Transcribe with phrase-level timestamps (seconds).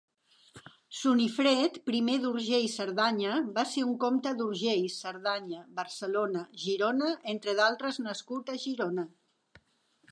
[0.99, 8.59] Sunifred primer d'Urgell-Cerdanya va ser un comte d'Urgell, Cerdanya, Barcelona, Girona entre d'altres nascut a
[8.69, 9.07] Girona.